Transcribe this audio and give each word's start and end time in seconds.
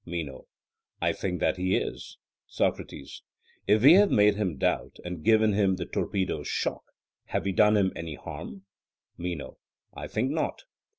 MENO: 0.03 0.47
I 0.99 1.13
think 1.13 1.39
that 1.41 1.57
he 1.57 1.75
is. 1.77 2.17
SOCRATES: 2.47 3.21
If 3.67 3.83
we 3.83 3.93
have 3.93 4.09
made 4.09 4.33
him 4.35 4.57
doubt, 4.57 4.97
and 5.05 5.23
given 5.23 5.53
him 5.53 5.75
the 5.75 5.85
'torpedo's 5.85 6.47
shock,' 6.47 6.91
have 7.25 7.45
we 7.45 7.51
done 7.51 7.77
him 7.77 7.91
any 7.95 8.15
harm? 8.15 8.63
MENO: 9.19 9.59
I 9.93 10.07
think 10.07 10.31
not. 10.31 10.63